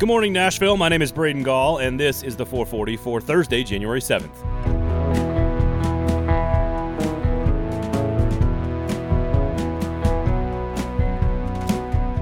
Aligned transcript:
Good 0.00 0.06
morning, 0.06 0.32
Nashville. 0.32 0.78
My 0.78 0.88
name 0.88 1.02
is 1.02 1.12
Braden 1.12 1.42
Gall, 1.42 1.76
and 1.76 2.00
this 2.00 2.22
is 2.22 2.34
the 2.34 2.46
440 2.46 2.96
for 2.96 3.20
Thursday, 3.20 3.62
January 3.62 4.00
7th. 4.00 4.30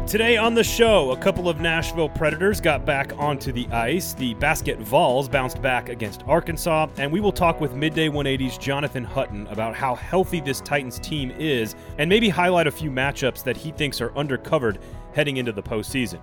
Today 0.09 0.37
on 0.37 0.55
the 0.55 0.65
show, 0.65 1.13
a 1.13 1.17
couple 1.17 1.49
of 1.49 1.61
Nashville 1.61 2.09
Predators 2.09 2.61
got 2.61 2.85
back 2.85 3.17
onto 3.17 3.53
the 3.53 3.69
ice. 3.69 4.13
The 4.13 4.35
Basket 4.35 4.81
Vols 4.81 5.29
bounced 5.29 5.63
back 5.63 5.89
against 5.89 6.25
Arkansas, 6.27 6.89
and 6.97 7.13
we 7.13 7.21
will 7.21 7.31
talk 7.31 7.61
with 7.61 7.75
Midday 7.75 8.09
180's 8.09 8.59
Jonathan 8.59 9.05
Hutton 9.05 9.47
about 9.47 9.77
how 9.77 9.95
healthy 9.95 10.41
this 10.41 10.61
Titans 10.63 10.99
team 10.99 11.31
is 11.39 11.77
and 11.99 12.09
maybe 12.09 12.29
highlight 12.29 12.67
a 12.67 12.73
few 12.73 12.91
matchups 12.91 13.45
that 13.45 13.57
he 13.57 13.71
thinks 13.71 14.01
are 14.01 14.11
undercovered 14.11 14.79
heading 15.13 15.37
into 15.37 15.53
the 15.53 15.63
postseason. 15.63 16.19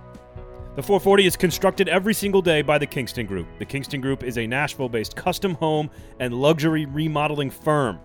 The 0.76 0.82
440 0.82 1.24
is 1.24 1.36
constructed 1.38 1.88
every 1.88 2.12
single 2.12 2.42
day 2.42 2.60
by 2.60 2.76
the 2.76 2.84
Kingston 2.84 3.24
Group. 3.24 3.48
The 3.58 3.64
Kingston 3.64 4.02
Group 4.02 4.22
is 4.22 4.36
a 4.36 4.46
Nashville 4.46 4.90
based 4.90 5.16
custom 5.16 5.54
home 5.54 5.88
and 6.20 6.34
luxury 6.34 6.84
remodeling 6.84 7.48
firm. 7.48 7.98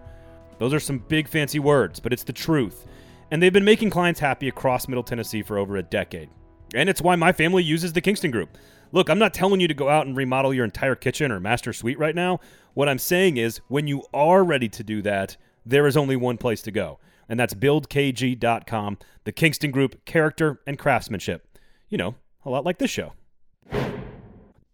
Those 0.57 0.73
are 0.73 0.79
some 0.79 0.99
big 0.99 1.27
fancy 1.27 1.59
words, 1.59 1.99
but 1.99 2.13
it's 2.13 2.23
the 2.23 2.31
truth. 2.31 2.85
And 3.29 3.43
they've 3.43 3.51
been 3.51 3.65
making 3.65 3.89
clients 3.89 4.21
happy 4.21 4.47
across 4.47 4.87
Middle 4.87 5.03
Tennessee 5.03 5.41
for 5.41 5.57
over 5.57 5.75
a 5.75 5.83
decade. 5.83 6.29
And 6.73 6.87
it's 6.87 7.01
why 7.01 7.17
my 7.17 7.33
family 7.33 7.61
uses 7.61 7.91
the 7.91 7.99
Kingston 7.99 8.31
Group. 8.31 8.57
Look, 8.93 9.09
I'm 9.09 9.19
not 9.19 9.33
telling 9.33 9.59
you 9.59 9.67
to 9.67 9.73
go 9.73 9.89
out 9.89 10.07
and 10.07 10.15
remodel 10.15 10.53
your 10.53 10.63
entire 10.63 10.95
kitchen 10.95 11.29
or 11.29 11.41
master 11.41 11.73
suite 11.73 11.99
right 11.99 12.15
now. 12.15 12.39
What 12.73 12.87
I'm 12.87 12.99
saying 12.99 13.35
is, 13.35 13.59
when 13.67 13.87
you 13.87 14.05
are 14.13 14.45
ready 14.45 14.69
to 14.69 14.81
do 14.81 15.01
that, 15.01 15.35
there 15.65 15.87
is 15.87 15.97
only 15.97 16.15
one 16.15 16.37
place 16.37 16.61
to 16.61 16.71
go, 16.71 16.99
and 17.27 17.37
that's 17.37 17.53
buildkg.com, 17.53 18.97
the 19.25 19.31
Kingston 19.33 19.71
Group 19.71 20.05
character 20.05 20.61
and 20.65 20.79
craftsmanship. 20.79 21.45
You 21.89 21.97
know, 21.97 22.15
a 22.43 22.49
lot 22.49 22.65
like 22.65 22.77
this 22.77 22.91
show. 22.91 23.13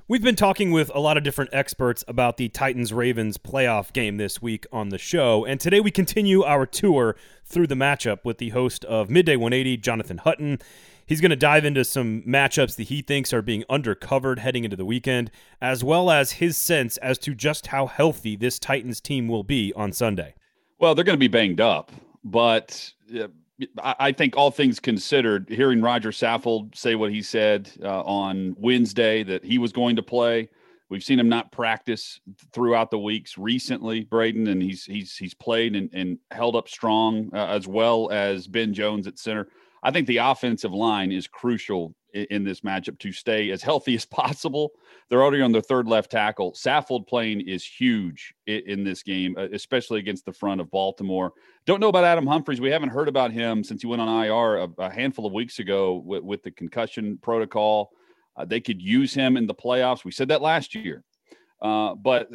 We've 0.10 0.22
been 0.24 0.38
talking 0.38 0.72
with 0.72 0.90
a 0.96 1.00
lot 1.00 1.18
of 1.18 1.24
different 1.24 1.50
experts 1.54 2.06
about 2.08 2.38
the 2.38 2.48
Titans 2.48 2.94
Ravens 2.94 3.38
playoff 3.38 3.92
game 3.92 4.16
this 4.16 4.42
week 4.42 4.66
on 4.72 4.88
the 4.88 4.98
show, 4.98 5.44
and 5.44 5.60
today 5.60 5.82
we 5.82 5.92
continue 5.92 6.44
our 6.44 6.66
tour 6.66 7.18
through 7.44 7.68
the 7.68 7.76
matchup 7.76 8.24
with 8.24 8.38
the 8.38 8.50
host 8.50 8.86
of 8.86 9.10
Midday 9.10 9.36
180, 9.36 9.76
Jonathan 9.76 10.20
Hutton. 10.20 10.60
He's 11.06 11.20
going 11.20 11.32
to 11.32 11.36
dive 11.36 11.66
into 11.66 11.84
some 11.84 12.22
matchups 12.22 12.78
that 12.78 12.84
he 12.84 13.02
thinks 13.02 13.34
are 13.34 13.42
being 13.42 13.66
undercovered 13.70 14.40
heading 14.40 14.64
into 14.64 14.78
the 14.78 14.86
weekend, 14.86 15.30
as 15.62 15.84
well 15.84 16.10
as 16.10 16.34
his 16.34 16.56
sense 16.56 16.96
as 16.98 17.18
to 17.20 17.36
just 17.36 17.68
how 17.68 17.88
healthy 17.88 18.38
this 18.38 18.60
Titans 18.60 19.02
team 19.02 19.28
will 19.28 19.44
be 19.44 19.74
on 19.76 19.92
Sunday. 19.92 20.36
Well, 20.80 20.96
they're 20.96 21.04
going 21.04 21.18
to 21.18 21.20
be 21.20 21.28
banged 21.28 21.60
up, 21.60 21.92
but 22.24 22.94
I 23.82 24.12
think 24.12 24.38
all 24.38 24.52
things 24.52 24.80
considered, 24.80 25.50
hearing 25.50 25.82
Roger 25.82 26.12
Saffold 26.12 26.76
say 26.76 26.96
what 26.96 27.12
he 27.12 27.22
said 27.22 27.72
uh, 27.82 28.02
on 28.04 28.56
Wednesday 28.58 29.24
that 29.24 29.44
he 29.44 29.58
was 29.58 29.72
going 29.72 29.96
to 29.96 30.04
play, 30.04 30.50
we've 30.90 31.04
seen 31.04 31.20
him 31.20 31.30
not 31.30 31.52
practice 31.52 32.20
throughout 32.54 32.92
the 32.92 33.00
weeks 33.00 33.38
recently, 33.38 34.04
Braden, 34.04 34.48
and 34.48 34.62
he's 34.62 34.86
he's 34.86 35.16
he's 35.18 35.34
played 35.34 35.76
and, 35.76 35.90
and 35.94 36.20
held 36.30 36.56
up 36.56 36.70
strong 36.70 37.32
uh, 37.34 37.48
as 37.48 37.68
well 37.68 38.10
as 38.12 38.48
Ben 38.48 38.74
Jones 38.74 39.08
at 39.08 39.18
center. 39.18 39.48
I 39.82 39.92
think 39.92 40.08
the 40.08 40.18
offensive 40.18 40.74
line 40.74 41.12
is 41.12 41.28
crucial 41.28 41.96
in 42.14 42.44
this 42.44 42.62
matchup 42.62 42.98
to 43.00 43.12
stay 43.12 43.52
as 43.52 43.62
healthy 43.62 43.96
as 43.96 44.06
possible. 44.06 44.72
They're 45.10 45.22
already 45.22 45.42
on 45.42 45.52
their 45.52 45.62
third 45.62 45.88
left 45.88 46.12
tackle. 46.12 46.54
Saffold 46.54 47.08
playing 47.08 47.42
is 47.42 47.66
huge 47.66 48.34
in 48.46 48.84
this 48.84 49.04
game, 49.04 49.36
uh, 49.38 49.48
especially 49.52 50.00
against 50.00 50.26
the 50.26 50.34
front 50.34 50.62
of 50.62 50.72
Baltimore. 50.72 51.34
Don't 51.66 51.80
know 51.80 51.90
about 51.90 52.04
Adam 52.04 52.28
Humphries. 52.28 52.62
We 52.62 52.70
haven't 52.70 52.90
heard 52.90 53.08
about 53.08 53.32
him 53.32 53.64
since 53.64 53.82
he 53.82 53.88
went 53.88 54.02
on 54.02 54.26
IR 54.26 54.68
a, 54.78 54.90
handful 54.92 55.26
of 55.26 55.34
weeks 55.34 55.60
ago 55.60 56.02
with, 56.06 56.44
the 56.44 56.52
concussion 56.52 57.18
protocol. 57.22 57.90
Uh, 58.36 58.46
they 58.46 58.62
could 58.62 58.82
use 58.82 59.14
him 59.14 59.38
in 59.38 59.48
the 59.48 59.56
playoffs. 59.56 60.06
We 60.06 60.12
said 60.12 60.28
that 60.30 60.42
last 60.42 60.76
year. 60.76 61.04
Uh, 61.62 61.96
but 61.96 62.30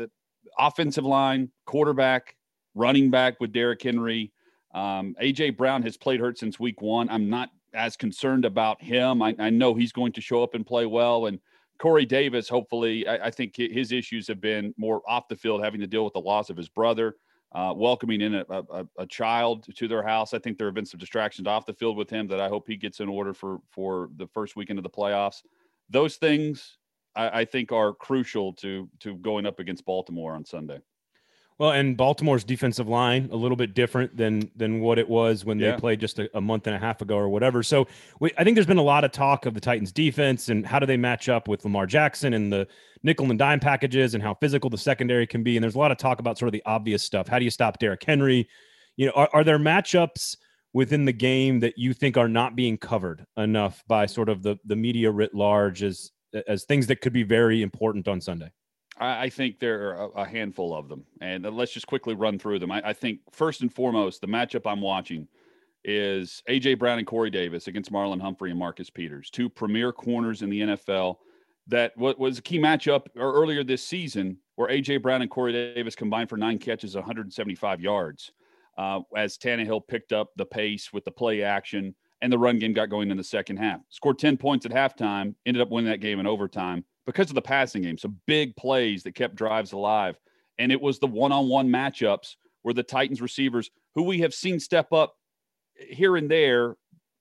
offensive 0.59 1.05
line, 1.05 1.51
quarterback, 1.67 2.37
running 2.75 3.11
back 3.11 3.41
with 3.41 3.53
Derrick 3.53 3.83
Henry. 3.83 4.33
Um, 4.75 5.15
AJ 5.23 5.57
Brown 5.57 5.83
has 5.83 5.97
played 5.97 6.21
hurt 6.21 6.39
since 6.39 6.59
week 6.59 6.81
one. 6.81 7.09
I'm 7.11 7.31
not 7.31 7.51
as 7.75 7.97
concerned 7.97 8.45
about 8.45 8.83
him. 8.83 9.23
I, 9.23 9.35
I, 9.39 9.51
know 9.51 9.75
he's 9.75 9.93
going 9.93 10.13
to 10.13 10.21
show 10.21 10.43
up 10.43 10.55
and 10.55 10.67
play 10.67 10.87
well. 10.87 11.27
And 11.27 11.39
Corey 11.79 12.07
Davis, 12.07 12.49
hopefully, 12.49 13.07
I, 13.07 13.27
I, 13.27 13.31
think 13.31 13.57
his 13.57 13.93
issues 13.93 14.29
have 14.29 14.41
been 14.41 14.75
more 14.77 15.03
off 15.07 15.29
the 15.29 15.37
field, 15.37 15.65
having 15.65 15.81
to 15.81 15.87
deal 15.87 16.05
with 16.05 16.13
the 16.13 16.21
loss 16.21 16.51
of 16.51 16.57
his 16.57 16.69
brother, 16.69 17.17
uh, 17.53 17.73
welcoming 17.77 18.21
in 18.21 18.35
a, 18.35 18.45
a, 18.49 18.87
a, 18.99 19.07
child 19.07 19.67
to 19.75 19.89
their 19.89 20.03
house. 20.03 20.35
I 20.35 20.39
think 20.39 20.59
there 20.59 20.67
have 20.67 20.75
been 20.75 20.87
some 20.87 21.01
distractions 21.01 21.49
off 21.49 21.67
the 21.67 21.75
field 21.75 21.97
with 21.97 22.11
him 22.11 22.27
that 22.29 22.41
I 22.41 22.49
hope 22.49 22.67
he 22.67 22.77
gets 22.77 23.01
in 23.01 23.09
order 23.09 23.35
for 23.35 23.59
for 23.71 24.11
the 24.17 24.27
first 24.29 24.57
weekend 24.57 24.79
of 24.79 24.85
the 24.85 24.91
playoffs. 24.91 25.43
Those 25.91 26.17
things 26.17 26.79
I, 27.15 27.41
I 27.41 27.45
think 27.45 27.73
are 27.73 27.93
crucial 27.93 28.53
to 28.55 28.89
to 29.01 29.17
going 29.17 29.47
up 29.47 29.59
against 29.59 29.85
Baltimore 29.85 30.35
on 30.35 30.45
Sunday. 30.45 30.79
Well, 31.63 31.71
and 31.71 31.97
Baltimore's 31.97 32.43
defensive 32.43 32.89
line 32.89 33.29
a 33.31 33.37
little 33.37 33.57
bit 33.57 33.73
different 33.73 34.17
than 34.17 34.51
than 34.57 34.81
what 34.81 34.99
it 34.99 35.09
was 35.09 35.45
when 35.45 35.61
yeah. 35.61 35.71
they 35.71 35.77
played 35.79 36.01
just 36.01 36.19
a, 36.19 36.29
a, 36.37 36.41
month 36.41 36.67
and 36.67 36.75
a 36.75 36.79
half 36.81 37.01
ago 37.03 37.17
or 37.17 37.29
whatever. 37.29 37.63
So 37.63 37.87
we, 38.19 38.33
I 38.37 38.43
think 38.43 38.57
there's 38.57 38.67
been 38.67 38.79
a 38.79 38.83
lot 38.83 39.05
of 39.05 39.13
talk 39.13 39.47
of 39.47 39.55
the 39.55 39.61
Titans' 39.61 39.93
defense 39.93 40.49
and 40.49 40.67
how 40.67 40.81
do 40.81 40.87
they 40.87 40.97
match 40.97 41.29
up 41.29 41.47
with 41.47 41.63
Lamar 41.63 41.87
Jackson 41.87 42.35
and 42.35 42.53
the 42.53 42.67
nickel 43.05 43.31
and 43.31 43.39
dime 43.39 43.61
packages 43.61 44.15
and 44.15 44.25
how 44.25 44.35
physical 44.35 44.71
the 44.71 44.77
secondary 44.77 45.25
can 45.25 45.45
be. 45.45 45.57
And 45.57 45.63
there's 45.63 45.77
a 45.77 45.79
lot 45.79 45.93
of 45.93 45.99
talk 45.99 46.19
about 46.19 46.37
sort 46.37 46.49
of 46.49 46.53
the 46.53 46.65
obvious 46.67 47.05
stuff. 47.05 47.29
How 47.29 47.39
do 47.39 47.45
you 47.45 47.51
stop 47.53 47.79
Derrick 47.79 48.03
Henry? 48.03 48.49
You 48.97 49.07
know, 49.07 49.13
are, 49.13 49.31
are 49.33 49.45
there 49.45 49.61
matchups 49.61 50.37
within 50.73 51.05
the 51.05 51.13
game 51.13 51.61
that 51.61 51.79
you 51.79 51.95
think 51.95 52.17
are 52.17 52.29
not 52.29 52.57
being 52.57 52.77
covered 52.77 53.25
enough 53.37 53.85
by 53.87 54.07
sort 54.07 54.29
of 54.29 54.43
the 54.43 54.57
the 54.65 54.75
media 54.75 55.13
writ 55.13 55.33
large 55.33 55.85
as 55.85 56.11
as 56.49 56.65
things 56.65 56.89
that 56.89 57.01
could 57.01 57.13
be 57.13 57.23
very 57.23 57.63
important 57.63 58.09
on 58.09 58.21
Sunday? 58.21 58.51
I, 58.99 59.29
think 59.29 59.59
there 59.59 59.97
are 59.97 60.11
a, 60.17 60.25
handful 60.25 60.75
of 60.75 60.89
them, 60.89 61.05
and 61.21 61.45
let's 61.45 61.73
just 61.73 61.87
quickly 61.87 62.15
run 62.15 62.39
through 62.39 62.59
them. 62.59 62.71
I, 62.71 62.83
I 62.85 62.93
think 62.93 63.21
first 63.31 63.63
and 63.63 63.73
foremost, 63.73 64.21
the 64.21 64.27
matchup 64.27 64.71
I'm 64.71 64.81
watching 64.81 65.29
is 65.85 66.43
AJ 66.49 66.79
Brown 66.79 66.99
and 66.99 67.07
Corey 67.07 67.31
Davis 67.31 67.67
against 67.67 67.91
Marlon 67.91 68.21
Humphrey 68.21 68.51
and 68.51 68.59
Marcus 68.59 68.91
Peters, 68.91 69.31
two 69.31 69.49
premier 69.49 69.93
corners 69.93 70.43
in 70.43 70.51
the 70.51 70.61
NFL. 70.61 71.17
That 71.69 71.97
was 71.97 72.39
a 72.39 72.43
key 72.43 72.59
matchup 72.59 73.07
earlier 73.17 73.65
this 73.65 73.85
season, 73.85 74.37
where 74.57 74.69
AJ 74.69 75.03
Brown 75.03 75.23
and 75.23 75.31
Corey 75.31 75.53
Davis 75.53 75.95
combined 75.95 76.29
for 76.29 76.37
nine 76.37 76.59
catches, 76.59 76.95
175 76.95 77.81
yards, 77.81 78.33
uh, 78.77 79.01
as 79.17 79.39
Tannehill 79.39 79.87
picked 79.87 80.13
up 80.13 80.31
the 80.37 80.45
pace 80.45 80.93
with 80.93 81.05
the 81.05 81.11
play 81.11 81.43
action 81.43 81.95
and 82.23 82.33
the 82.33 82.39
run 82.39 82.59
game 82.59 82.73
got 82.73 82.89
going 82.89 83.11
in 83.11 83.17
the 83.17 83.25
second 83.25 83.59
half. 83.59 83.81
Scored 83.91 84.19
10 84.19 84.37
points 84.39 84.65
at 84.65 84.73
halftime, 84.73 85.35
ended 85.45 85.61
up 85.61 85.71
winning 85.71 85.91
that 85.91 86.01
game 86.01 86.21
in 86.21 86.27
overtime 86.27 86.85
because 87.05 87.29
of 87.29 87.35
the 87.35 87.43
passing 87.43 87.83
game. 87.83 87.99
Some 87.99 88.17
big 88.27 88.55
plays 88.57 89.03
that 89.03 89.17
kept 89.17 89.35
drives 89.35 89.73
alive. 89.73 90.19
And 90.59 90.71
it 90.71 90.81
was 90.81 91.01
the 91.01 91.09
one 91.09 91.33
on 91.33 91.49
one 91.49 91.69
matchups 91.69 92.37
where 92.63 92.73
the 92.73 92.85
Titans 92.85 93.21
receivers, 93.21 93.71
who 93.97 94.05
we 94.05 94.21
have 94.21 94.33
seen 94.33 94.61
step 94.61 94.93
up 94.93 95.17
here 95.77 96.17
and 96.17 96.31
there 96.31 96.77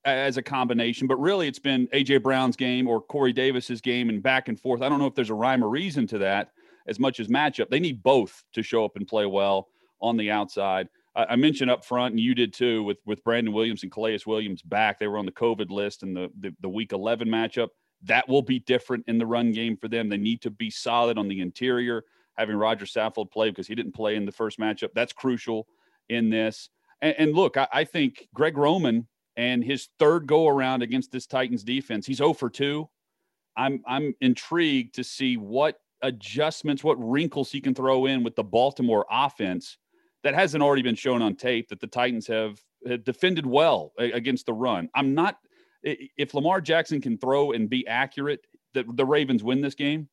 as 0.06 0.38
a 0.38 0.44
combination, 0.44 1.08
but 1.08 1.20
really 1.20 1.48
it's 1.48 1.60
been 1.60 1.88
AJ 1.88 2.22
Brown's 2.22 2.56
game 2.56 2.88
or 2.88 3.02
Corey 3.02 3.34
Davis's 3.34 3.82
game 3.82 4.10
and 4.10 4.22
back 4.22 4.50
and 4.50 4.60
forth. 4.60 4.84
I 4.84 4.90
don't 4.90 5.00
know 5.00 5.08
if 5.08 5.16
there's 5.16 5.32
a 5.32 5.36
rhyme 5.36 5.64
or 5.64 5.70
reason 5.70 6.06
to 6.08 6.20
that 6.20 6.52
as 6.88 7.00
much 7.00 7.20
as 7.20 7.28
matchup. 7.28 7.70
They 7.70 7.80
need 7.80 8.04
both 8.04 8.44
to 8.54 8.62
show 8.62 8.86
up 8.86 8.98
and 8.98 9.08
play 9.08 9.26
well 9.26 9.68
on 10.00 10.18
the 10.18 10.30
outside. 10.30 10.88
I 11.16 11.36
mentioned 11.36 11.70
up 11.70 11.84
front, 11.84 12.14
and 12.14 12.20
you 12.20 12.34
did 12.34 12.54
too, 12.54 12.84
with 12.84 12.98
with 13.06 13.24
Brandon 13.24 13.54
Williams 13.54 13.84
and 13.84 13.92
Calais 13.92 14.20
Williams 14.26 14.62
back. 14.62 14.98
They 14.98 15.08
were 15.08 15.18
on 15.18 15.26
the 15.26 15.32
COVID 15.32 15.70
list 15.70 16.04
in 16.04 16.14
the, 16.14 16.30
the, 16.40 16.56
the 16.62 16.70
Week 16.70 16.94
11 16.94 17.28
matchup. 17.28 17.70
That 18.04 18.30
will 18.30 18.42
be 18.42 18.60
different 18.60 19.06
in 19.08 19.18
the 19.18 19.26
run 19.26 19.52
game 19.52 19.76
for 19.76 19.88
them. 19.88 20.10
They 20.10 20.18
need 20.18 20.42
to 20.44 20.50
be 20.50 20.70
solid 20.70 21.18
on 21.18 21.28
the 21.28 21.42
interior. 21.42 22.04
Having 22.38 22.56
Roger 22.56 22.86
Saffold 22.86 23.30
play 23.30 23.50
because 23.50 23.68
he 23.68 23.76
didn't 23.76 23.92
play 23.92 24.16
in 24.16 24.26
the 24.26 24.32
first 24.32 24.58
matchup, 24.58 24.90
that's 24.96 25.12
crucial 25.12 25.68
in 26.08 26.30
this. 26.30 26.70
And, 27.02 27.16
and 27.18 27.34
look, 27.34 27.58
I, 27.58 27.68
I, 27.72 27.84
think 27.84 28.28
Greg 28.34 28.58
Roman 28.58 29.08
and 29.36 29.64
his 29.64 29.90
third 30.00 30.28
go 30.28 30.48
around 30.48 30.82
against 30.82 31.12
this 31.12 31.28
Titans 31.28 31.64
defense, 31.64 32.06
he's 32.06 32.18
0 32.18 32.34
for 32.34 32.50
2. 32.50 32.90
I'm 33.58 33.84
I'm 33.86 34.16
intrigued 34.22 34.96
to 34.96 35.04
see 35.04 35.36
what 35.36 35.78
adjustments, 36.02 36.86
what 36.86 36.98
wrinkles 36.98 37.52
he 37.52 37.60
can 37.60 37.76
throw 37.76 38.06
in 38.06 38.24
with 38.24 38.36
the 38.36 38.44
Baltimore 38.44 39.06
offense 39.12 39.78
that 40.24 40.34
hasn't 40.34 40.64
already 40.64 40.82
been 40.82 40.96
shown 40.96 41.22
on 41.22 41.36
tape 41.36 41.70
that 41.70 41.80
the 41.80 41.88
Titans 41.88 42.28
have, 42.28 42.60
have 42.88 43.04
defended 43.04 43.46
well 43.46 43.94
against 43.98 44.46
the 44.46 44.54
run. 44.54 44.90
I'm 44.96 45.14
not 45.14 45.38
if 45.84 46.34
Lamar 46.34 46.62
Jackson 46.62 47.02
can 47.02 47.18
throw 47.18 47.52
and 47.52 47.70
be 47.70 47.88
accurate, 47.88 48.46
the, 48.74 48.86
the 48.94 49.06
Ravens 49.06 49.44
win 49.44 49.62
this 49.62 49.76
game. 49.76 50.10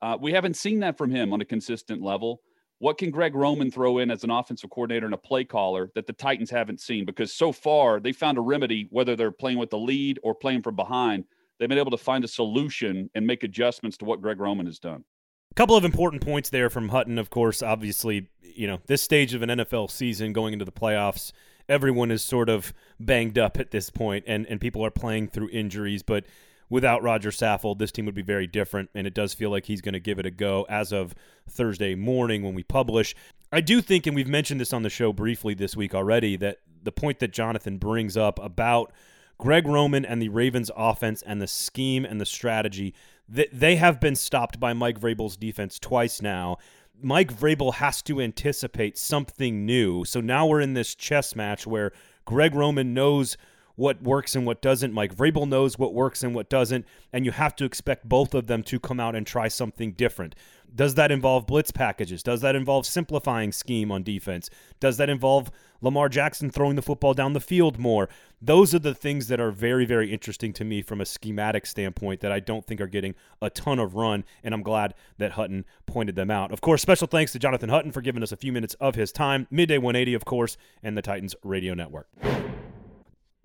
Uh, 0.00 0.18
we 0.20 0.32
haven't 0.32 0.56
seen 0.56 0.80
that 0.80 0.98
from 0.98 1.10
him 1.10 1.32
on 1.32 1.40
a 1.40 1.44
consistent 1.44 2.02
level. 2.02 2.40
What 2.78 2.98
can 2.98 3.12
Greg 3.12 3.36
Roman 3.36 3.70
throw 3.70 3.98
in 3.98 4.10
as 4.10 4.24
an 4.24 4.30
offensive 4.30 4.70
coordinator 4.70 5.06
and 5.06 5.14
a 5.14 5.18
play 5.18 5.44
caller 5.44 5.90
that 5.94 6.08
the 6.08 6.12
Titans 6.12 6.50
haven't 6.50 6.80
seen? 6.80 7.04
Because 7.04 7.32
so 7.32 7.52
far 7.52 8.00
they 8.00 8.10
found 8.10 8.38
a 8.38 8.40
remedy, 8.40 8.88
whether 8.90 9.14
they're 9.14 9.30
playing 9.30 9.58
with 9.58 9.70
the 9.70 9.78
lead 9.78 10.18
or 10.24 10.34
playing 10.34 10.62
from 10.62 10.74
behind. 10.74 11.24
They've 11.58 11.68
been 11.68 11.78
able 11.78 11.92
to 11.92 11.96
find 11.96 12.24
a 12.24 12.28
solution 12.28 13.08
and 13.14 13.24
make 13.24 13.44
adjustments 13.44 13.96
to 13.98 14.04
what 14.04 14.20
Greg 14.20 14.40
Roman 14.40 14.66
has 14.66 14.80
done. 14.80 15.04
A 15.52 15.54
couple 15.54 15.76
of 15.76 15.84
important 15.84 16.22
points 16.22 16.48
there 16.48 16.70
from 16.70 16.88
Hutton, 16.88 17.18
of 17.18 17.28
course. 17.28 17.62
Obviously, 17.62 18.30
you 18.40 18.66
know, 18.66 18.80
this 18.86 19.02
stage 19.02 19.34
of 19.34 19.42
an 19.42 19.50
NFL 19.50 19.90
season 19.90 20.32
going 20.32 20.54
into 20.54 20.64
the 20.64 20.72
playoffs, 20.72 21.30
everyone 21.68 22.10
is 22.10 22.22
sort 22.22 22.48
of 22.48 22.72
banged 22.98 23.38
up 23.38 23.58
at 23.58 23.70
this 23.70 23.90
point 23.90 24.24
and, 24.26 24.46
and 24.46 24.62
people 24.62 24.82
are 24.82 24.90
playing 24.90 25.28
through 25.28 25.50
injuries. 25.50 26.02
But 26.02 26.24
without 26.70 27.02
Roger 27.02 27.28
Saffold, 27.28 27.78
this 27.78 27.92
team 27.92 28.06
would 28.06 28.14
be 28.14 28.22
very 28.22 28.46
different, 28.46 28.88
and 28.94 29.06
it 29.06 29.12
does 29.12 29.34
feel 29.34 29.50
like 29.50 29.66
he's 29.66 29.82
going 29.82 29.92
to 29.92 30.00
give 30.00 30.18
it 30.18 30.24
a 30.24 30.30
go 30.30 30.64
as 30.70 30.90
of 30.90 31.14
Thursday 31.46 31.94
morning 31.94 32.42
when 32.42 32.54
we 32.54 32.62
publish. 32.62 33.14
I 33.52 33.60
do 33.60 33.82
think, 33.82 34.06
and 34.06 34.16
we've 34.16 34.26
mentioned 34.26 34.58
this 34.58 34.72
on 34.72 34.84
the 34.84 34.88
show 34.88 35.12
briefly 35.12 35.52
this 35.52 35.76
week 35.76 35.94
already, 35.94 36.34
that 36.36 36.60
the 36.82 36.92
point 36.92 37.18
that 37.18 37.30
Jonathan 37.30 37.76
brings 37.76 38.16
up 38.16 38.38
about 38.42 38.90
Greg 39.36 39.66
Roman 39.66 40.06
and 40.06 40.22
the 40.22 40.30
Ravens 40.30 40.70
offense 40.74 41.20
and 41.20 41.42
the 41.42 41.46
scheme 41.46 42.06
and 42.06 42.18
the 42.18 42.24
strategy, 42.24 42.94
that 43.28 43.48
they 43.52 43.76
have 43.76 44.00
been 44.00 44.16
stopped 44.16 44.58
by 44.60 44.72
Mike 44.72 45.00
Vrabel's 45.00 45.36
defense 45.36 45.78
twice 45.78 46.20
now. 46.22 46.58
Mike 47.00 47.32
Vrabel 47.32 47.74
has 47.74 48.02
to 48.02 48.20
anticipate 48.20 48.98
something 48.98 49.64
new. 49.66 50.04
So 50.04 50.20
now 50.20 50.46
we're 50.46 50.60
in 50.60 50.74
this 50.74 50.94
chess 50.94 51.34
match 51.34 51.66
where 51.66 51.92
Greg 52.24 52.54
Roman 52.54 52.94
knows– 52.94 53.36
what 53.76 54.02
works 54.02 54.34
and 54.34 54.46
what 54.46 54.62
doesn't. 54.62 54.92
Mike 54.92 55.14
Vrabel 55.14 55.48
knows 55.48 55.78
what 55.78 55.94
works 55.94 56.22
and 56.22 56.34
what 56.34 56.48
doesn't, 56.48 56.86
and 57.12 57.24
you 57.24 57.30
have 57.32 57.56
to 57.56 57.64
expect 57.64 58.08
both 58.08 58.34
of 58.34 58.46
them 58.46 58.62
to 58.64 58.78
come 58.78 59.00
out 59.00 59.14
and 59.14 59.26
try 59.26 59.48
something 59.48 59.92
different. 59.92 60.34
Does 60.74 60.94
that 60.94 61.12
involve 61.12 61.46
blitz 61.46 61.70
packages? 61.70 62.22
Does 62.22 62.40
that 62.40 62.56
involve 62.56 62.86
simplifying 62.86 63.52
scheme 63.52 63.92
on 63.92 64.02
defense? 64.02 64.48
Does 64.80 64.96
that 64.96 65.10
involve 65.10 65.50
Lamar 65.82 66.08
Jackson 66.08 66.48
throwing 66.50 66.76
the 66.76 66.82
football 66.82 67.12
down 67.12 67.34
the 67.34 67.40
field 67.40 67.78
more? 67.78 68.08
Those 68.40 68.74
are 68.74 68.78
the 68.78 68.94
things 68.94 69.28
that 69.28 69.40
are 69.40 69.50
very, 69.50 69.84
very 69.84 70.10
interesting 70.10 70.52
to 70.54 70.64
me 70.64 70.80
from 70.80 71.00
a 71.00 71.04
schematic 71.04 71.66
standpoint 71.66 72.20
that 72.20 72.32
I 72.32 72.40
don't 72.40 72.66
think 72.66 72.80
are 72.80 72.86
getting 72.86 73.14
a 73.42 73.50
ton 73.50 73.78
of 73.78 73.94
run, 73.94 74.24
and 74.42 74.54
I'm 74.54 74.62
glad 74.62 74.94
that 75.18 75.32
Hutton 75.32 75.66
pointed 75.84 76.16
them 76.16 76.30
out. 76.30 76.52
Of 76.52 76.62
course, 76.62 76.80
special 76.80 77.06
thanks 77.06 77.32
to 77.32 77.38
Jonathan 77.38 77.68
Hutton 77.68 77.92
for 77.92 78.00
giving 78.00 78.22
us 78.22 78.32
a 78.32 78.36
few 78.36 78.52
minutes 78.52 78.74
of 78.80 78.94
his 78.94 79.12
time. 79.12 79.46
Midday 79.50 79.78
180, 79.78 80.14
of 80.14 80.24
course, 80.24 80.56
and 80.82 80.96
the 80.96 81.02
Titans 81.02 81.34
Radio 81.42 81.74
Network. 81.74 82.08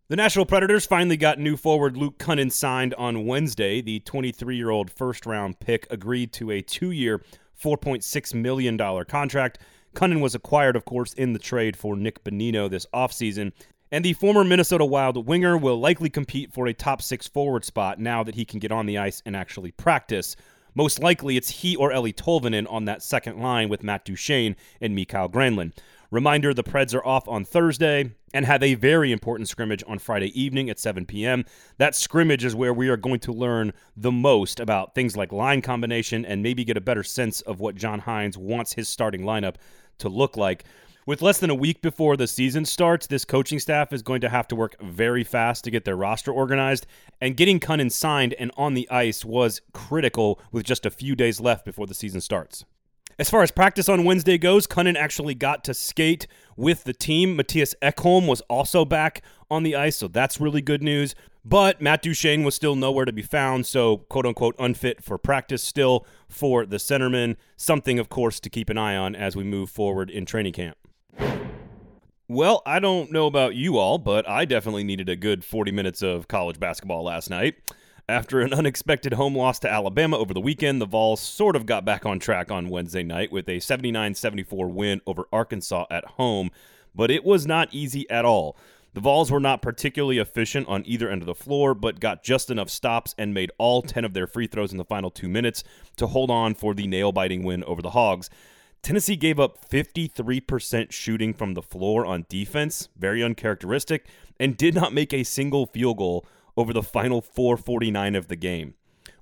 The 0.09 0.15
Nashville 0.15 0.45
Predators 0.45 0.85
finally 0.85 1.17
got 1.17 1.37
new 1.37 1.57
forward 1.57 1.97
Luke 1.97 2.17
Kunin 2.17 2.49
signed 2.49 2.93
on 2.93 3.25
Wednesday. 3.25 3.81
The 3.81 3.99
23 3.99 4.55
year 4.55 4.69
old 4.69 4.89
first 4.89 5.25
round 5.25 5.59
pick 5.59 5.85
agreed 5.91 6.31
to 6.31 6.49
a 6.49 6.61
two 6.61 6.91
year, 6.91 7.21
$4.6 7.61 8.33
million 8.33 8.77
contract. 9.03 9.59
Kunin 9.95 10.21
was 10.21 10.33
acquired, 10.33 10.77
of 10.77 10.85
course, 10.85 11.11
in 11.11 11.33
the 11.33 11.39
trade 11.39 11.75
for 11.75 11.97
Nick 11.97 12.23
Bonino 12.23 12.69
this 12.69 12.85
offseason. 12.93 13.51
And 13.91 14.05
the 14.05 14.13
former 14.13 14.45
Minnesota 14.45 14.85
Wild 14.85 15.27
winger 15.27 15.57
will 15.57 15.77
likely 15.77 16.09
compete 16.09 16.53
for 16.53 16.67
a 16.67 16.73
top 16.73 17.01
six 17.01 17.27
forward 17.27 17.65
spot 17.65 17.99
now 17.99 18.23
that 18.23 18.35
he 18.35 18.45
can 18.45 18.59
get 18.59 18.71
on 18.71 18.85
the 18.85 18.97
ice 18.97 19.21
and 19.25 19.35
actually 19.35 19.71
practice. 19.71 20.37
Most 20.73 20.99
likely, 20.99 21.35
it's 21.35 21.49
he 21.49 21.75
or 21.75 21.91
Eeli 21.91 22.15
Tolvanen 22.15 22.71
on 22.71 22.85
that 22.85 23.03
second 23.03 23.41
line 23.41 23.67
with 23.67 23.83
Matt 23.83 24.05
Duchene 24.05 24.55
and 24.79 24.95
Mikael 24.95 25.27
Granlund. 25.27 25.73
Reminder 26.09 26.53
the 26.53 26.63
Preds 26.63 26.95
are 26.95 27.05
off 27.05 27.27
on 27.27 27.43
Thursday 27.43 28.11
and 28.33 28.45
have 28.45 28.63
a 28.63 28.75
very 28.75 29.11
important 29.11 29.49
scrimmage 29.49 29.83
on 29.85 29.99
Friday 29.99 30.27
evening 30.39 30.69
at 30.69 30.79
7 30.79 31.05
p.m. 31.05 31.43
That 31.79 31.95
scrimmage 31.95 32.45
is 32.45 32.55
where 32.55 32.73
we 32.73 32.87
are 32.87 32.95
going 32.95 33.19
to 33.21 33.33
learn 33.33 33.73
the 33.97 34.11
most 34.11 34.61
about 34.61 34.95
things 34.95 35.17
like 35.17 35.33
line 35.33 35.61
combination 35.61 36.23
and 36.23 36.41
maybe 36.41 36.63
get 36.63 36.77
a 36.77 36.81
better 36.81 37.03
sense 37.03 37.41
of 37.41 37.59
what 37.59 37.75
John 37.75 37.99
Hynes 37.99 38.37
wants 38.37 38.73
his 38.73 38.87
starting 38.87 39.23
lineup 39.23 39.55
to 39.97 40.07
look 40.07 40.37
like. 40.37 40.63
With 41.05 41.21
less 41.21 41.39
than 41.39 41.49
a 41.49 41.55
week 41.55 41.81
before 41.81 42.15
the 42.15 42.27
season 42.27 42.63
starts, 42.63 43.07
this 43.07 43.25
coaching 43.25 43.59
staff 43.59 43.91
is 43.91 44.01
going 44.01 44.21
to 44.21 44.29
have 44.29 44.47
to 44.47 44.55
work 44.55 44.81
very 44.81 45.25
fast 45.25 45.65
to 45.65 45.71
get 45.71 45.83
their 45.83 45.97
roster 45.97 46.31
organized, 46.31 46.87
and 47.19 47.35
getting 47.35 47.59
Kunin 47.59 47.91
signed 47.91 48.33
and 48.35 48.51
on 48.55 48.75
the 48.75 48.89
ice 48.89 49.25
was 49.25 49.61
critical 49.73 50.39
with 50.53 50.65
just 50.65 50.85
a 50.85 50.89
few 50.89 51.17
days 51.17 51.41
left 51.41 51.65
before 51.65 51.85
the 51.85 51.93
season 51.93 52.21
starts. 52.21 52.63
As 53.19 53.31
far 53.31 53.41
as 53.41 53.49
practice 53.49 53.89
on 53.89 54.03
Wednesday 54.03 54.37
goes, 54.37 54.67
Kunin 54.67 54.95
actually 54.95 55.33
got 55.33 55.63
to 55.63 55.73
skate 55.73 56.27
with 56.55 56.83
the 56.83 56.93
team. 56.93 57.35
Mattias 57.35 57.73
Ekholm 57.81 58.27
was 58.27 58.41
also 58.41 58.85
back 58.85 59.23
on 59.49 59.63
the 59.63 59.75
ice, 59.75 59.95
so 59.95 60.07
that's 60.07 60.39
really 60.39 60.61
good 60.61 60.83
news. 60.83 61.15
But 61.43 61.81
Matt 61.81 62.03
Duchene 62.03 62.43
was 62.43 62.53
still 62.53 62.75
nowhere 62.75 63.05
to 63.05 63.11
be 63.11 63.23
found, 63.23 63.65
so 63.65 63.97
quote 63.97 64.27
unquote 64.27 64.55
unfit 64.59 65.03
for 65.03 65.17
practice 65.17 65.63
still 65.63 66.05
for 66.29 66.63
the 66.63 66.77
centerman. 66.77 67.37
Something, 67.55 67.97
of 67.97 68.09
course, 68.09 68.39
to 68.39 68.51
keep 68.51 68.69
an 68.69 68.77
eye 68.77 68.95
on 68.95 69.15
as 69.15 69.35
we 69.35 69.43
move 69.43 69.71
forward 69.71 70.11
in 70.11 70.27
training 70.27 70.53
camp. 70.53 70.77
Well, 72.27 72.61
I 72.67 72.79
don't 72.79 73.11
know 73.11 73.25
about 73.25 73.55
you 73.55 73.79
all, 73.79 73.97
but 73.97 74.29
I 74.29 74.45
definitely 74.45 74.83
needed 74.83 75.09
a 75.09 75.15
good 75.15 75.43
40 75.43 75.71
minutes 75.71 76.03
of 76.03 76.27
college 76.27 76.59
basketball 76.59 77.03
last 77.05 77.31
night. 77.31 77.55
After 78.09 78.39
an 78.39 78.53
unexpected 78.53 79.15
home 79.15 79.35
loss 79.35 79.59
to 79.59 79.69
Alabama 79.69 80.17
over 80.17 80.33
the 80.33 80.39
weekend, 80.39 80.79
the 80.79 80.85
Vols 80.85 81.19
sort 81.19 81.57
of 81.57 81.65
got 81.65 81.83
back 81.83 82.05
on 82.05 82.19
track 82.19 82.49
on 82.49 82.69
Wednesday 82.69 83.03
night 83.03 83.33
with 83.33 83.49
a 83.49 83.59
79 83.59 84.15
74 84.15 84.69
win 84.69 85.01
over 85.05 85.27
Arkansas 85.33 85.85
at 85.91 86.05
home, 86.05 86.49
but 86.95 87.11
it 87.11 87.25
was 87.25 87.45
not 87.45 87.67
easy 87.73 88.09
at 88.09 88.23
all. 88.23 88.55
The 88.93 89.01
Vols 89.01 89.29
were 89.29 89.41
not 89.41 89.61
particularly 89.61 90.19
efficient 90.19 90.69
on 90.69 90.85
either 90.85 91.09
end 91.09 91.21
of 91.21 91.25
the 91.25 91.35
floor, 91.35 91.73
but 91.73 91.99
got 91.99 92.23
just 92.23 92.49
enough 92.49 92.69
stops 92.69 93.13
and 93.17 93.33
made 93.33 93.51
all 93.57 93.81
10 93.81 94.05
of 94.05 94.13
their 94.13 94.25
free 94.25 94.47
throws 94.47 94.71
in 94.71 94.77
the 94.77 94.85
final 94.85 95.11
two 95.11 95.27
minutes 95.27 95.65
to 95.97 96.07
hold 96.07 96.31
on 96.31 96.55
for 96.55 96.73
the 96.73 96.87
nail 96.87 97.11
biting 97.11 97.43
win 97.43 97.61
over 97.65 97.81
the 97.81 97.89
Hogs. 97.89 98.29
Tennessee 98.81 99.17
gave 99.17 99.37
up 99.37 99.69
53% 99.69 100.93
shooting 100.93 101.33
from 101.33 101.55
the 101.55 101.61
floor 101.61 102.05
on 102.05 102.25
defense, 102.29 102.87
very 102.97 103.21
uncharacteristic, 103.21 104.05
and 104.39 104.55
did 104.55 104.75
not 104.75 104.93
make 104.93 105.13
a 105.13 105.25
single 105.25 105.65
field 105.65 105.97
goal 105.97 106.25
over 106.57 106.73
the 106.73 106.83
final 106.83 107.21
449 107.21 108.15
of 108.15 108.27
the 108.27 108.35
game. 108.35 108.73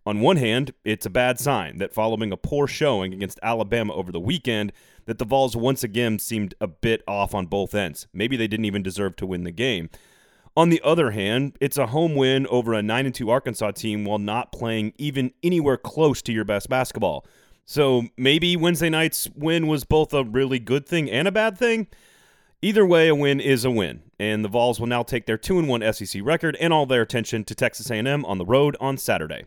On 0.07 0.21
one 0.21 0.37
hand, 0.37 0.71
it's 0.83 1.05
a 1.05 1.09
bad 1.09 1.39
sign 1.39 1.79
that 1.79 1.93
following 1.93 2.31
a 2.31 2.37
poor 2.37 2.67
showing 2.67 3.13
against 3.13 3.39
Alabama 3.43 3.93
over 3.93 4.11
the 4.11 4.19
weekend, 4.19 4.71
that 5.05 5.17
the 5.17 5.25
Vols 5.25 5.55
once 5.55 5.83
again 5.83 6.19
seemed 6.19 6.53
a 6.61 6.67
bit 6.67 7.03
off 7.07 7.33
on 7.33 7.47
both 7.47 7.75
ends. 7.75 8.07
Maybe 8.13 8.37
they 8.37 8.47
didn't 8.47 8.65
even 8.65 8.83
deserve 8.83 9.15
to 9.17 9.25
win 9.25 9.43
the 9.43 9.51
game. 9.51 9.89
On 10.57 10.69
the 10.69 10.81
other 10.83 11.11
hand, 11.11 11.57
it's 11.59 11.77
a 11.77 11.87
home 11.87 12.15
win 12.15 12.47
over 12.47 12.73
a 12.73 12.81
9 12.81 13.11
2 13.11 13.29
Arkansas 13.29 13.71
team 13.71 14.05
while 14.05 14.19
not 14.19 14.51
playing 14.51 14.93
even 14.97 15.31
anywhere 15.43 15.77
close 15.77 16.21
to 16.21 16.31
your 16.31 16.45
best 16.45 16.69
basketball. 16.69 17.25
So 17.65 18.03
maybe 18.15 18.55
Wednesday 18.55 18.89
night's 18.89 19.27
win 19.35 19.67
was 19.67 19.83
both 19.83 20.13
a 20.13 20.23
really 20.23 20.59
good 20.59 20.87
thing 20.87 21.09
and 21.09 21.27
a 21.27 21.31
bad 21.31 21.57
thing. 21.57 21.87
Either 22.61 22.85
way, 22.85 23.07
a 23.07 23.15
win 23.15 23.39
is 23.39 23.65
a 23.65 23.71
win, 23.71 24.01
and 24.19 24.43
the 24.43 24.49
Vols 24.49 24.79
will 24.79 24.87
now 24.87 25.03
take 25.03 25.25
their 25.25 25.37
2 25.37 25.63
1 25.63 25.93
SEC 25.93 26.21
record 26.23 26.55
and 26.59 26.73
all 26.73 26.85
their 26.85 27.01
attention 27.01 27.43
to 27.43 27.53
Texas 27.53 27.91
A&M 27.91 28.25
on 28.25 28.37
the 28.37 28.45
road 28.45 28.77
on 28.79 28.97
Saturday. 28.97 29.43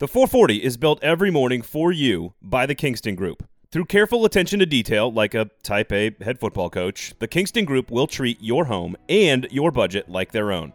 The 0.00 0.08
440 0.08 0.62
is 0.62 0.76
built 0.76 1.02
every 1.02 1.30
morning 1.30 1.62
for 1.62 1.92
you 1.92 2.34
by 2.42 2.66
the 2.66 2.74
Kingston 2.74 3.14
Group. 3.14 3.46
Through 3.70 3.86
careful 3.86 4.24
attention 4.24 4.58
to 4.58 4.66
detail, 4.66 5.10
like 5.10 5.34
a 5.34 5.50
type 5.62 5.92
A 5.92 6.14
head 6.20 6.38
football 6.38 6.68
coach, 6.68 7.14
the 7.20 7.28
Kingston 7.28 7.64
Group 7.64 7.90
will 7.90 8.06
treat 8.06 8.40
your 8.40 8.66
home 8.66 8.96
and 9.08 9.48
your 9.50 9.70
budget 9.70 10.08
like 10.08 10.32
their 10.32 10.52
own. 10.52 10.72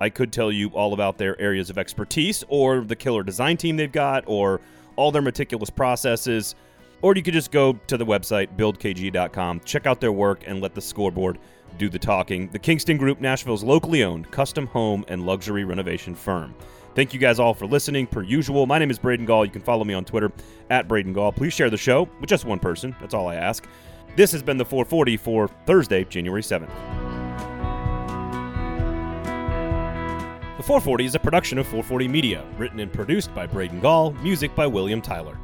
I 0.00 0.10
could 0.10 0.32
tell 0.32 0.52
you 0.52 0.68
all 0.70 0.92
about 0.92 1.16
their 1.16 1.40
areas 1.40 1.70
of 1.70 1.78
expertise, 1.78 2.44
or 2.48 2.80
the 2.82 2.96
killer 2.96 3.22
design 3.22 3.56
team 3.56 3.76
they've 3.76 3.90
got, 3.90 4.24
or 4.26 4.60
all 4.96 5.10
their 5.10 5.22
meticulous 5.22 5.70
processes. 5.70 6.54
Or 7.02 7.14
you 7.14 7.22
could 7.22 7.34
just 7.34 7.50
go 7.50 7.74
to 7.86 7.96
the 7.96 8.06
website, 8.06 8.56
buildkg.com, 8.56 9.60
check 9.60 9.86
out 9.86 10.00
their 10.00 10.12
work, 10.12 10.44
and 10.46 10.60
let 10.60 10.74
the 10.74 10.80
scoreboard 10.80 11.38
do 11.78 11.88
the 11.88 11.98
talking. 11.98 12.48
The 12.48 12.58
Kingston 12.58 12.96
Group, 12.96 13.20
Nashville's 13.20 13.62
locally 13.62 14.02
owned 14.02 14.30
custom 14.30 14.66
home 14.66 15.04
and 15.08 15.26
luxury 15.26 15.64
renovation 15.64 16.14
firm. 16.14 16.54
Thank 16.94 17.12
you 17.12 17.20
guys 17.20 17.38
all 17.38 17.52
for 17.52 17.66
listening. 17.66 18.06
Per 18.06 18.22
usual, 18.22 18.66
my 18.66 18.78
name 18.78 18.90
is 18.90 18.98
Braden 18.98 19.26
Gall. 19.26 19.44
You 19.44 19.50
can 19.50 19.60
follow 19.60 19.84
me 19.84 19.92
on 19.92 20.06
Twitter 20.06 20.32
at 20.70 20.88
Braden 20.88 21.12
Gall. 21.12 21.30
Please 21.30 21.52
share 21.52 21.68
the 21.68 21.76
show 21.76 22.08
with 22.20 22.30
just 22.30 22.46
one 22.46 22.58
person. 22.58 22.96
That's 23.00 23.12
all 23.12 23.28
I 23.28 23.34
ask. 23.34 23.66
This 24.16 24.32
has 24.32 24.42
been 24.42 24.56
the 24.56 24.64
440 24.64 25.18
for 25.18 25.48
Thursday, 25.66 26.04
January 26.04 26.40
7th. 26.40 26.70
The 30.56 30.62
440 30.62 31.04
is 31.04 31.14
a 31.14 31.18
production 31.18 31.58
of 31.58 31.66
440 31.66 32.08
Media, 32.08 32.46
written 32.56 32.80
and 32.80 32.90
produced 32.90 33.34
by 33.34 33.46
Braden 33.46 33.80
Gall, 33.80 34.12
music 34.12 34.54
by 34.54 34.66
William 34.66 35.02
Tyler. 35.02 35.36